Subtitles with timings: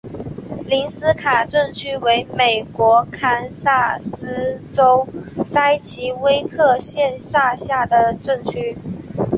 [0.65, 5.07] 宁斯卡镇区为美国堪萨斯州
[5.45, 8.75] 塞奇威克县辖下的镇区。